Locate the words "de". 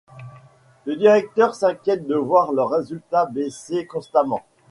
2.07-2.15